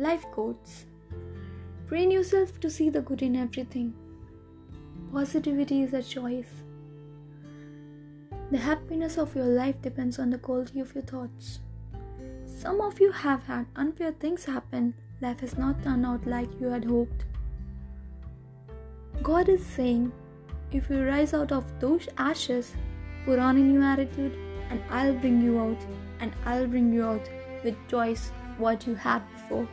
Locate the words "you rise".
20.88-21.34